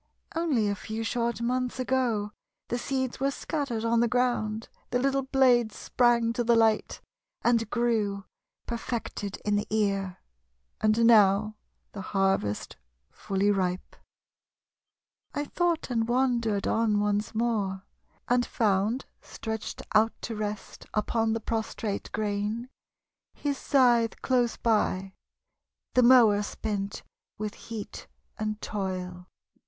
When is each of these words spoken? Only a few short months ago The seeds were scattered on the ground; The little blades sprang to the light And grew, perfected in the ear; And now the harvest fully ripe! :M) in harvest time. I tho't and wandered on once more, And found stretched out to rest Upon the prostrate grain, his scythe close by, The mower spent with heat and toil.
Only 0.35 0.67
a 0.67 0.73
few 0.73 1.03
short 1.03 1.41
months 1.41 1.79
ago 1.79 2.31
The 2.69 2.79
seeds 2.79 3.19
were 3.19 3.29
scattered 3.29 3.85
on 3.85 3.99
the 3.99 4.07
ground; 4.07 4.67
The 4.89 4.97
little 4.97 5.21
blades 5.21 5.75
sprang 5.75 6.33
to 6.33 6.43
the 6.43 6.55
light 6.55 7.01
And 7.43 7.69
grew, 7.69 8.25
perfected 8.65 9.37
in 9.45 9.57
the 9.57 9.67
ear; 9.69 10.17
And 10.81 11.05
now 11.05 11.55
the 11.91 12.01
harvest 12.01 12.77
fully 13.11 13.51
ripe! 13.51 13.95
:M) 13.95 13.97
in 13.97 15.35
harvest 15.35 15.35
time. 15.35 15.43
I 15.43 15.45
tho't 15.75 15.89
and 15.93 16.07
wandered 16.09 16.65
on 16.65 16.99
once 16.99 17.35
more, 17.35 17.83
And 18.27 18.43
found 18.43 19.05
stretched 19.21 19.83
out 19.93 20.13
to 20.23 20.35
rest 20.35 20.87
Upon 20.95 21.33
the 21.33 21.39
prostrate 21.39 22.11
grain, 22.11 22.69
his 23.35 23.59
scythe 23.59 24.19
close 24.23 24.57
by, 24.57 25.13
The 25.93 26.01
mower 26.01 26.41
spent 26.41 27.03
with 27.37 27.53
heat 27.53 28.07
and 28.39 28.59
toil. 28.63 29.27